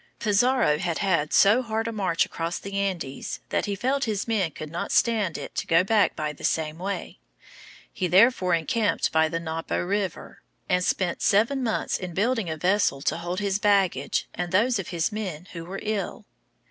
Pizarro 0.17 0.79
had 0.79 0.97
had 0.97 1.31
so 1.31 1.61
hard 1.61 1.87
a 1.87 1.91
march 1.91 2.25
across 2.25 2.57
the 2.57 2.73
Andes 2.73 3.39
that 3.49 3.67
he 3.67 3.75
felt 3.75 4.05
his 4.05 4.27
men 4.27 4.49
could 4.49 4.71
not 4.71 4.91
stand 4.91 5.37
it 5.37 5.53
to 5.53 5.67
go 5.67 5.83
back 5.83 6.15
by 6.15 6.33
the 6.33 6.43
same 6.43 6.79
way. 6.79 7.19
He 7.93 8.07
therefore 8.07 8.55
encamped 8.55 9.11
by 9.11 9.29
the 9.29 9.39
Napo 9.39 9.79
River, 9.79 10.41
and 10.67 10.83
spent 10.83 11.21
seven 11.21 11.61
months 11.61 11.99
in 11.99 12.15
building 12.15 12.49
a 12.49 12.57
vessel 12.57 13.03
to 13.03 13.17
hold 13.17 13.39
his 13.41 13.59
baggage 13.59 14.27
and 14.33 14.51
those 14.51 14.79
of 14.79 14.87
his 14.87 15.11
men 15.11 15.45
who 15.53 15.65
were 15.65 15.79
ill. 15.83 16.25